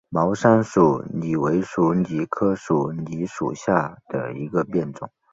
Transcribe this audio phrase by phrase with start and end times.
[0.09, 5.07] 毛山鼠李为鼠李科鼠李属下的一个变种。